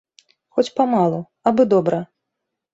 Хоць 0.57 0.73
памалу, 0.79 1.19
абы 1.53 1.69
добра 1.77 2.03